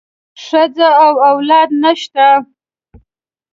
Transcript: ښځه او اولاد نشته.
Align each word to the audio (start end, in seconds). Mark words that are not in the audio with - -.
ښځه 0.45 0.89
او 1.05 1.13
اولاد 1.31 1.69
نشته. 1.83 2.27